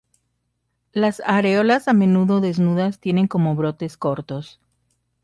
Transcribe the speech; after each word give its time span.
Las 0.93 1.21
areolas, 1.27 1.87
a 1.87 1.93
menudo 1.93 2.41
desnudas, 2.41 2.97
tienen 2.99 3.27
como 3.27 3.53
brotes 3.53 3.97
cortos. 3.97 4.59